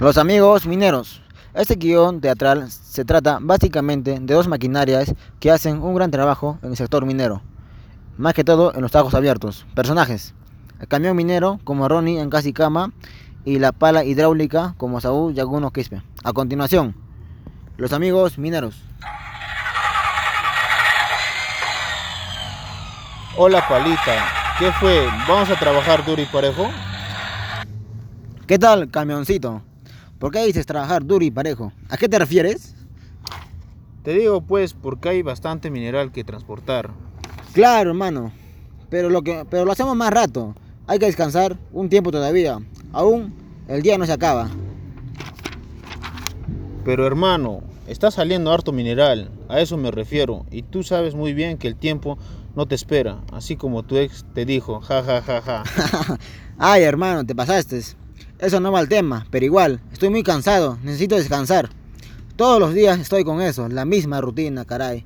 Los 0.00 0.16
amigos 0.16 0.64
mineros. 0.64 1.20
Este 1.54 1.74
guion 1.74 2.20
teatral 2.20 2.70
se 2.70 3.04
trata 3.04 3.38
básicamente 3.40 4.20
de 4.20 4.32
dos 4.32 4.46
maquinarias 4.46 5.12
que 5.40 5.50
hacen 5.50 5.82
un 5.82 5.92
gran 5.96 6.12
trabajo 6.12 6.56
en 6.62 6.70
el 6.70 6.76
sector 6.76 7.04
minero, 7.04 7.42
más 8.16 8.32
que 8.32 8.44
todo 8.44 8.72
en 8.76 8.80
los 8.80 8.92
tajos 8.92 9.14
abiertos. 9.14 9.66
Personajes: 9.74 10.34
el 10.80 10.86
camión 10.86 11.16
minero 11.16 11.58
como 11.64 11.88
Ronnie 11.88 12.20
en 12.20 12.30
Casi 12.30 12.52
Cama 12.52 12.92
y 13.44 13.58
la 13.58 13.72
pala 13.72 14.04
hidráulica 14.04 14.74
como 14.76 15.00
Saúl 15.00 15.34
Yaguno 15.34 15.72
Quispe. 15.72 16.00
A 16.22 16.32
continuación, 16.32 16.94
los 17.76 17.92
amigos 17.92 18.38
mineros. 18.38 18.80
Hola 23.36 23.66
Palita, 23.68 24.28
¿qué 24.60 24.70
fue? 24.78 25.08
¿Vamos 25.26 25.50
a 25.50 25.58
trabajar 25.58 26.04
duro 26.06 26.22
y 26.22 26.26
parejo? 26.26 26.70
¿Qué 28.46 28.60
tal, 28.60 28.90
camioncito? 28.92 29.62
¿Por 30.18 30.32
qué 30.32 30.44
dices 30.44 30.66
trabajar 30.66 31.04
duro 31.04 31.24
y 31.24 31.30
parejo? 31.30 31.72
¿A 31.88 31.96
qué 31.96 32.08
te 32.08 32.18
refieres? 32.18 32.74
Te 34.02 34.12
digo 34.12 34.40
pues 34.40 34.74
porque 34.74 35.10
hay 35.10 35.22
bastante 35.22 35.70
mineral 35.70 36.10
que 36.10 36.24
transportar. 36.24 36.90
Claro, 37.52 37.90
hermano. 37.90 38.32
Pero 38.90 39.10
lo 39.10 39.22
que 39.22 39.44
pero 39.48 39.64
lo 39.64 39.72
hacemos 39.72 39.96
más 39.96 40.10
rato. 40.10 40.54
Hay 40.86 40.98
que 40.98 41.06
descansar 41.06 41.56
un 41.72 41.88
tiempo 41.88 42.10
todavía. 42.10 42.58
Aún 42.92 43.34
el 43.68 43.82
día 43.82 43.98
no 43.98 44.06
se 44.06 44.12
acaba. 44.12 44.48
Pero 46.84 47.06
hermano, 47.06 47.62
está 47.86 48.10
saliendo 48.10 48.50
harto 48.50 48.72
mineral, 48.72 49.30
a 49.48 49.60
eso 49.60 49.76
me 49.76 49.90
refiero, 49.90 50.46
y 50.50 50.62
tú 50.62 50.82
sabes 50.82 51.14
muy 51.14 51.34
bien 51.34 51.58
que 51.58 51.68
el 51.68 51.76
tiempo 51.76 52.16
no 52.56 52.66
te 52.66 52.74
espera, 52.74 53.20
así 53.30 53.56
como 53.56 53.82
tu 53.82 53.98
ex 53.98 54.24
te 54.32 54.46
dijo, 54.46 54.80
ja 54.80 55.02
ja 55.02 55.20
ja 55.20 55.42
ja. 55.42 55.62
Ay, 56.58 56.84
hermano, 56.84 57.26
te 57.26 57.34
pasaste. 57.34 57.82
Eso 58.38 58.60
no 58.60 58.70
va 58.70 58.78
al 58.78 58.88
tema, 58.88 59.26
pero 59.30 59.44
igual, 59.44 59.80
estoy 59.92 60.10
muy 60.10 60.22
cansado, 60.22 60.78
necesito 60.84 61.16
descansar. 61.16 61.70
Todos 62.36 62.60
los 62.60 62.72
días 62.72 63.00
estoy 63.00 63.24
con 63.24 63.40
eso, 63.42 63.68
la 63.68 63.84
misma 63.84 64.20
rutina, 64.20 64.64
caray. 64.64 65.04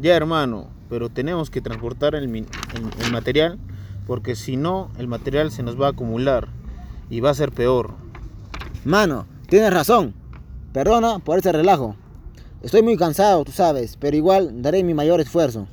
Ya 0.00 0.16
hermano, 0.16 0.68
pero 0.88 1.10
tenemos 1.10 1.50
que 1.50 1.60
transportar 1.60 2.14
el, 2.14 2.24
el, 2.34 2.46
el 3.04 3.12
material, 3.12 3.58
porque 4.06 4.34
si 4.34 4.56
no, 4.56 4.90
el 4.96 5.08
material 5.08 5.50
se 5.50 5.62
nos 5.62 5.78
va 5.78 5.88
a 5.88 5.90
acumular 5.90 6.48
y 7.10 7.20
va 7.20 7.30
a 7.30 7.34
ser 7.34 7.52
peor. 7.52 7.94
Mano, 8.86 9.26
tienes 9.48 9.70
razón. 9.70 10.14
Perdona 10.72 11.18
por 11.18 11.38
ese 11.38 11.52
relajo. 11.52 11.96
Estoy 12.62 12.82
muy 12.82 12.96
cansado, 12.96 13.44
tú 13.44 13.52
sabes, 13.52 13.98
pero 13.98 14.16
igual 14.16 14.62
daré 14.62 14.82
mi 14.82 14.94
mayor 14.94 15.20
esfuerzo 15.20 15.68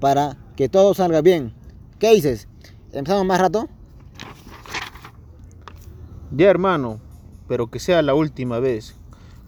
para 0.00 0.36
que 0.56 0.68
todo 0.68 0.92
salga 0.92 1.20
bien. 1.20 1.52
¿Qué 2.00 2.12
dices? 2.12 2.48
¿Empezamos 2.92 3.24
más 3.24 3.40
rato? 3.40 3.68
Ya 6.32 6.50
hermano, 6.50 6.98
pero 7.46 7.70
que 7.70 7.78
sea 7.78 8.02
la 8.02 8.14
última 8.14 8.58
vez 8.58 8.96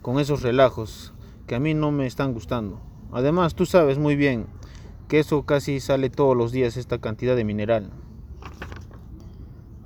con 0.01 0.21
esos 0.21 0.43
relajos 0.43 1.12
que 1.47 1.57
a 1.57 1.61
mí 1.61 1.75
no 1.75 1.91
me 1.91 2.07
están 2.07 2.33
gustando. 2.33 2.81
Además, 3.12 3.55
tú 3.55 3.67
sabes 3.67 3.98
muy 3.98 4.15
bien 4.15 4.47
que 5.09 5.19
eso 5.19 5.45
casi 5.45 5.81
sale 5.81 6.11
todos 6.11 6.37
los 6.37 6.53
días 6.53 6.77
esta 6.77 6.99
cantidad 6.99 7.34
de 7.34 7.45
mineral. 7.45 7.91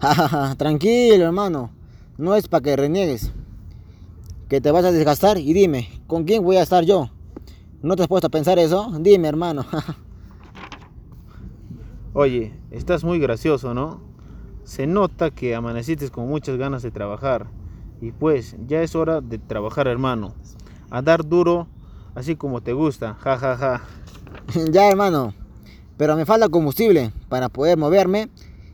Tranquilo, 0.58 1.24
hermano. 1.24 1.70
No 2.18 2.34
es 2.34 2.48
para 2.48 2.62
que 2.62 2.76
reniegues. 2.76 3.32
Que 4.48 4.60
te 4.60 4.70
vas 4.70 4.84
a 4.84 4.92
desgastar 4.92 5.38
y 5.38 5.54
dime, 5.54 6.02
¿con 6.06 6.24
quién 6.24 6.44
voy 6.44 6.56
a 6.56 6.62
estar 6.62 6.84
yo? 6.84 7.10
¿No 7.80 7.96
te 7.96 8.02
has 8.02 8.08
puesto 8.08 8.26
a 8.26 8.30
pensar 8.30 8.58
eso? 8.58 8.92
Dime, 9.00 9.28
hermano. 9.28 9.64
Oye, 12.12 12.52
estás 12.70 13.02
muy 13.02 13.18
gracioso, 13.18 13.72
¿no? 13.72 14.11
Se 14.64 14.86
nota 14.86 15.30
que 15.30 15.54
amaneciste 15.54 16.10
con 16.10 16.28
muchas 16.28 16.56
ganas 16.56 16.82
de 16.82 16.90
trabajar. 16.90 17.46
Y 18.00 18.12
pues, 18.12 18.56
ya 18.66 18.82
es 18.82 18.94
hora 18.94 19.20
de 19.20 19.38
trabajar, 19.38 19.88
hermano. 19.88 20.34
A 20.90 21.02
dar 21.02 21.26
duro, 21.26 21.68
así 22.14 22.36
como 22.36 22.60
te 22.60 22.72
gusta. 22.72 23.14
Ja, 23.14 23.38
ja, 23.38 23.56
ja. 23.56 23.82
ya, 24.70 24.88
hermano. 24.88 25.34
Pero 25.96 26.16
me 26.16 26.26
falta 26.26 26.48
combustible 26.48 27.12
para 27.28 27.48
poder 27.48 27.76
moverme. 27.78 28.30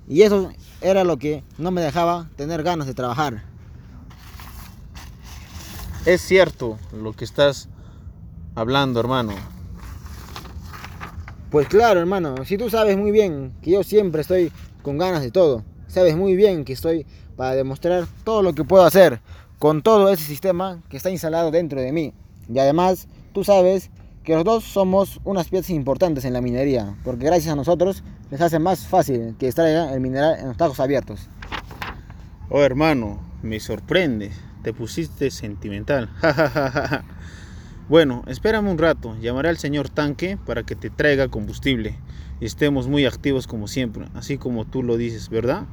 Y 0.09 0.22
eso 0.22 0.50
era 0.81 1.04
lo 1.04 1.19
que 1.19 1.44
no 1.59 1.71
me 1.71 1.82
dejaba 1.82 2.31
tener 2.37 2.62
ganas 2.62 2.87
de 2.87 2.94
trabajar. 2.94 3.43
Es 6.06 6.22
cierto 6.22 6.78
lo 6.93 7.12
que 7.12 7.25
estás 7.25 7.69
hablando, 8.54 9.00
hermano. 9.00 9.32
Pues 11.50 11.69
claro, 11.69 12.00
hermano, 12.00 12.44
si 12.44 12.56
tú 12.59 12.71
sabes 12.71 12.97
muy 12.97 13.10
bien 13.10 13.53
que 13.62 13.72
yo 13.72 13.82
siempre 13.82 14.22
estoy 14.22 14.53
con 14.82 14.97
ganas 14.97 15.22
de 15.22 15.31
todo, 15.31 15.65
sabes 15.88 16.16
muy 16.16 16.37
bien 16.37 16.65
que 16.65 16.72
estoy 16.72 17.06
para 17.37 17.54
demostrar 17.54 18.06
todo 18.25 18.43
lo 18.43 18.54
que 18.54 18.65
puedo 18.65 18.84
hacer 18.84 19.21
con 19.59 19.82
todo 19.82 20.09
ese 20.10 20.25
sistema 20.25 20.81
que 20.88 20.97
está 20.97 21.10
instalado 21.10 21.50
dentro 21.50 21.81
de 21.81 21.93
mí. 21.93 22.12
Y 22.53 22.59
además, 22.59 23.09
tú 23.32 23.44
sabes 23.44 23.91
que 24.22 24.34
los 24.34 24.44
dos 24.44 24.65
somos 24.65 25.21
unas 25.25 25.48
piezas 25.48 25.71
importantes 25.71 26.25
en 26.25 26.32
la 26.32 26.41
minería, 26.41 26.97
porque 27.03 27.27
gracias 27.27 27.53
a 27.53 27.56
nosotros 27.56 28.03
les 28.31 28.41
hace 28.41 28.59
más 28.59 28.87
fácil 28.87 29.34
que 29.38 29.47
extraigan 29.47 29.91
el 29.91 30.00
mineral 30.00 30.38
en 30.38 30.48
los 30.48 30.56
tajos 30.56 30.81
abiertos. 30.81 31.28
Oh, 32.50 32.62
hermano, 32.62 33.21
me 33.43 33.60
sorprende. 33.60 34.31
Te 34.62 34.72
pusiste 34.72 35.31
sentimental. 35.31 36.10
bueno, 37.88 38.22
espérame 38.26 38.69
un 38.69 38.78
rato. 38.78 39.16
Llamaré 39.21 39.49
al 39.49 39.59
señor 39.59 39.88
tanque 39.88 40.37
para 40.44 40.62
que 40.62 40.76
te 40.76 40.91
traiga 40.91 41.28
combustible. 41.28 41.99
Y 42.41 42.47
estemos 42.47 42.87
muy 42.87 43.06
activos 43.06 43.47
como 43.47 43.66
siempre, 43.66 44.06
así 44.15 44.38
como 44.38 44.65
tú 44.65 44.82
lo 44.82 44.97
dices, 44.97 45.28
¿verdad? 45.28 45.65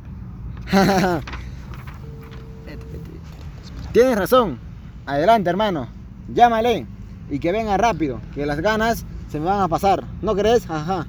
Tienes 3.91 4.17
razón. 4.17 4.59
Adelante, 5.05 5.49
hermano. 5.49 5.87
Llámale 6.33 6.87
y 7.29 7.39
que 7.39 7.51
venga 7.51 7.77
rápido, 7.77 8.19
que 8.33 8.45
las 8.45 8.59
ganas 8.61 9.05
se 9.29 9.39
me 9.39 9.45
van 9.45 9.61
a 9.61 9.67
pasar. 9.67 10.03
¿No 10.21 10.35
crees? 10.35 10.69
Ajá. 10.69 11.05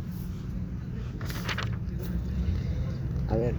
A 3.28 3.37
ver. 3.37 3.55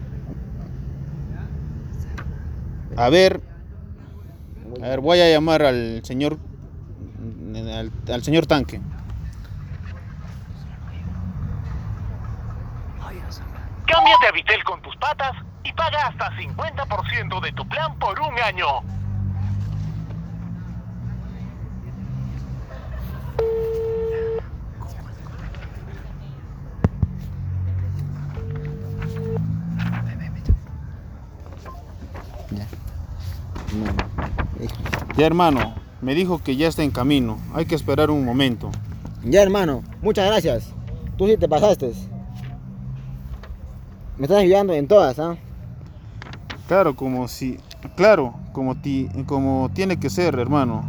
A 2.95 3.09
ver. 3.09 3.41
A 4.81 4.87
ver, 4.89 4.99
voy 4.99 5.19
a 5.19 5.29
llamar 5.29 5.63
al 5.63 6.01
señor 6.03 6.37
al, 7.77 7.91
al 8.11 8.23
señor 8.23 8.45
tanque. 8.45 8.81
Cámbiate 13.85 14.27
a 14.27 14.31
Vitel 14.33 14.63
con 14.63 14.81
tus 14.81 14.95
patas 14.97 15.33
y 15.63 15.71
paga 15.73 16.07
hasta 16.07 16.31
50% 16.31 17.41
de 17.41 17.51
tu 17.53 17.67
plan 17.67 17.97
por 17.99 18.19
un 18.19 18.37
año. 18.39 18.81
Ya 35.15 35.25
hermano, 35.25 35.73
me 36.01 36.15
dijo 36.15 36.39
que 36.43 36.55
ya 36.55 36.67
está 36.67 36.83
en 36.83 36.91
camino. 36.91 37.37
Hay 37.53 37.65
que 37.65 37.75
esperar 37.75 38.09
un 38.09 38.23
momento. 38.25 38.69
Ya 39.23 39.41
hermano, 39.41 39.83
muchas 40.01 40.27
gracias. 40.27 40.73
Tú 41.17 41.27
sí 41.27 41.37
te 41.37 41.47
pasaste. 41.47 41.93
Me 44.17 44.23
estás 44.23 44.39
ayudando 44.39 44.73
en 44.73 44.87
todas, 44.87 45.19
¿ah? 45.19 45.37
Claro, 46.67 46.95
como 46.95 47.27
si, 47.27 47.57
claro, 47.95 48.35
como 48.51 48.75
ti, 48.79 49.09
como 49.25 49.69
tiene 49.73 49.97
que 49.97 50.09
ser, 50.09 50.37
hermano. 50.39 50.83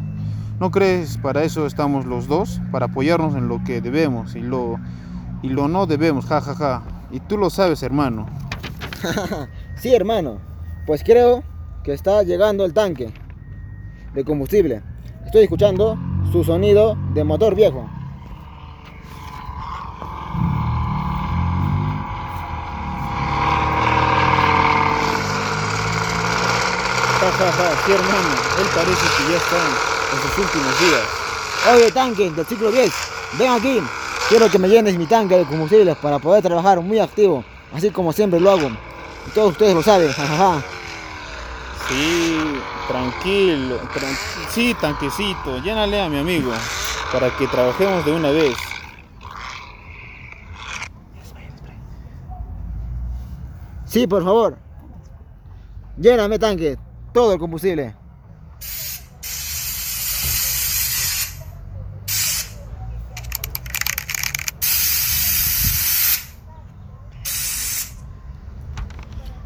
¿No 0.60 0.70
crees 0.70 1.18
para 1.18 1.44
eso 1.44 1.66
estamos 1.66 2.04
los 2.04 2.26
dos? 2.26 2.60
Para 2.72 2.86
apoyarnos 2.86 3.36
en 3.36 3.48
lo 3.48 3.62
que 3.64 3.80
debemos 3.80 4.34
y 4.34 4.40
lo 4.40 4.78
y 5.42 5.48
lo 5.48 5.68
no 5.68 5.86
debemos, 5.86 6.26
jajaja. 6.26 6.54
Ja, 6.54 6.80
ja. 6.80 6.98
Y 7.10 7.20
tú 7.20 7.38
lo 7.38 7.48
sabes, 7.48 7.82
hermano. 7.82 8.26
sí, 9.76 9.94
hermano. 9.94 10.38
Pues 10.86 11.04
creo 11.04 11.44
que 11.84 11.92
está 11.92 12.22
llegando 12.22 12.64
el 12.64 12.72
tanque 12.72 13.12
de 14.14 14.24
combustible. 14.24 14.82
Estoy 15.28 15.42
escuchando 15.42 15.98
su 16.32 16.42
sonido 16.42 16.96
de 17.12 17.22
motor 17.22 17.54
viejo. 17.54 17.86
Sí, 27.84 27.92
hermano. 27.92 28.16
Él 28.58 28.66
parece 28.74 29.06
que 29.18 29.30
ya 29.30 29.36
está 29.36 29.56
en 30.14 30.22
sus 30.22 30.38
últimos 30.46 30.80
días. 30.80 31.74
Oye, 31.74 31.92
tanque 31.92 32.30
del 32.30 32.46
ciclo 32.46 32.72
10, 32.72 32.90
ven 33.38 33.52
aquí. 33.52 33.82
Quiero 34.30 34.50
que 34.50 34.58
me 34.58 34.66
llenes 34.66 34.96
mi 34.96 35.04
tanque 35.04 35.36
de 35.36 35.44
combustible 35.44 35.94
para 35.96 36.18
poder 36.18 36.42
trabajar 36.42 36.80
muy 36.80 37.00
activo, 37.00 37.44
así 37.74 37.90
como 37.90 38.14
siempre 38.14 38.40
lo 38.40 38.52
hago. 38.52 38.70
Y 39.26 39.30
todos 39.34 39.50
ustedes 39.50 39.74
lo 39.74 39.82
saben, 39.82 40.10
jajaja. 40.10 40.62
Sí, 41.88 42.60
tranquilo. 42.86 43.76
Tran 43.94 44.14
sí, 44.50 44.76
tanquecito. 44.78 45.58
Llénale 45.62 46.02
a 46.02 46.08
mi 46.08 46.18
amigo 46.18 46.52
para 47.12 47.30
que 47.36 47.46
trabajemos 47.46 48.04
de 48.04 48.12
una 48.12 48.30
vez. 48.30 48.56
Sí, 53.86 54.06
por 54.06 54.22
favor. 54.22 54.58
Lléname, 55.96 56.38
tanque. 56.38 56.78
todo 57.12 57.32
el 57.32 57.38
combustible. 57.38 57.94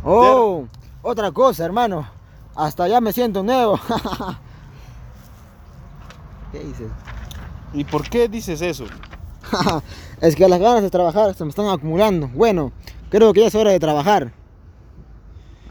Oh, 0.04 0.66
otra 1.02 1.30
cosa, 1.30 1.64
hermano. 1.64 2.21
Hasta 2.54 2.88
ya 2.88 3.00
me 3.00 3.12
siento 3.12 3.43
nuevo. 3.43 3.78
¿Qué 6.52 6.60
dices? 6.60 6.90
¿Y 7.72 7.84
por 7.84 8.08
qué 8.08 8.28
dices 8.28 8.60
eso? 8.60 8.84
es 10.20 10.37
que 10.37 10.49
las 10.49 10.60
ganas 10.60 10.82
de 10.82 10.90
trabajar 10.90 11.34
se 11.34 11.44
me 11.44 11.50
están 11.50 11.69
acumulando. 11.69 12.28
Bueno, 12.28 12.72
creo 13.08 13.32
que 13.32 13.40
ya 13.40 13.46
es 13.46 13.54
hora 13.54 13.70
de 13.70 13.81
trabajar. 13.81 14.32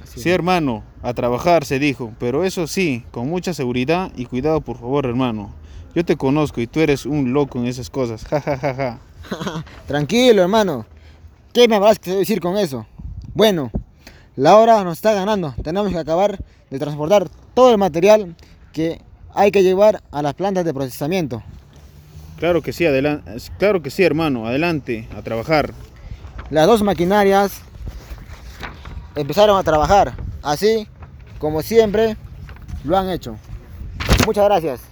Sí, 0.03 0.29
hermano, 0.29 0.83
a 1.03 1.13
trabajar 1.13 1.63
se 1.63 1.79
dijo, 1.79 2.11
pero 2.19 2.43
eso 2.43 2.67
sí, 2.67 3.05
con 3.11 3.29
mucha 3.29 3.53
seguridad 3.53 4.11
y 4.15 4.25
cuidado, 4.25 4.59
por 4.59 4.77
favor, 4.77 5.05
hermano. 5.05 5.53
Yo 5.95 6.03
te 6.03 6.17
conozco 6.17 6.59
y 6.61 6.67
tú 6.67 6.79
eres 6.79 7.05
un 7.05 7.33
loco 7.33 7.59
en 7.59 7.65
esas 7.65 7.89
cosas. 7.89 8.25
Ja, 8.25 8.41
ja, 8.41 8.57
ja, 8.57 8.73
ja. 8.73 8.99
Tranquilo, 9.87 10.41
hermano. 10.41 10.85
¿Qué 11.53 11.67
me 11.67 11.79
vas 11.79 11.99
a 12.05 12.11
decir 12.11 12.39
con 12.41 12.57
eso? 12.57 12.85
Bueno, 13.33 13.71
la 14.35 14.57
hora 14.57 14.83
nos 14.83 14.97
está 14.97 15.13
ganando. 15.13 15.53
Tenemos 15.63 15.91
que 15.91 15.97
acabar 15.97 16.39
de 16.69 16.79
transportar 16.79 17.27
todo 17.53 17.71
el 17.71 17.77
material 17.77 18.35
que 18.73 19.01
hay 19.33 19.51
que 19.51 19.63
llevar 19.63 20.01
a 20.11 20.21
las 20.21 20.33
plantas 20.33 20.65
de 20.65 20.73
procesamiento. 20.73 21.43
Claro 22.37 22.61
que 22.61 22.73
sí, 22.73 22.85
adelante. 22.85 23.31
Claro 23.57 23.81
que 23.81 23.91
sí, 23.91 24.03
hermano. 24.03 24.47
Adelante, 24.47 25.07
a 25.15 25.21
trabajar. 25.21 25.73
Las 26.49 26.67
dos 26.67 26.81
maquinarias 26.81 27.61
empezaron 29.15 29.57
a 29.57 29.63
trabajar, 29.63 30.13
así 30.41 30.87
como 31.39 31.61
siempre 31.61 32.17
lo 32.83 32.97
han 32.97 33.09
hecho. 33.09 33.37
Muchas 34.25 34.45
gracias. 34.45 34.90